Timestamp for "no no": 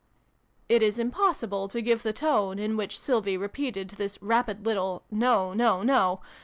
5.27-5.83, 5.53-6.21